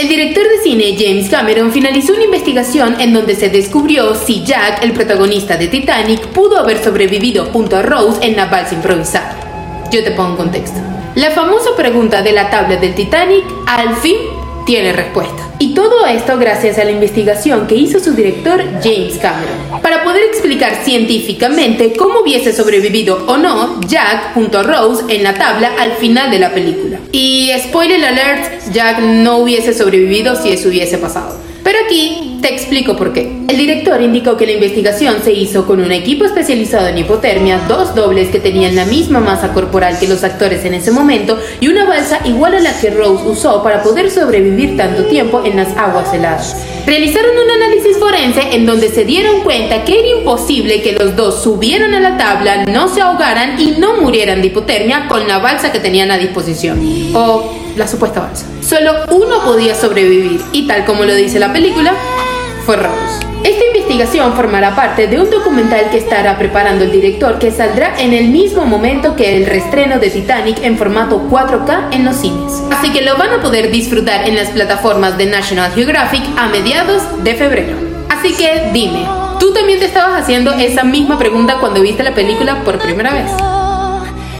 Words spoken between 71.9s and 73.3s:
en los cines. Así que lo